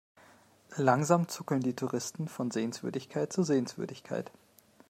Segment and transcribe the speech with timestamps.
[0.77, 4.31] Langsam zuckeln die Touristen von Sehenswürdigkeit zu Sehenswürdigkeit.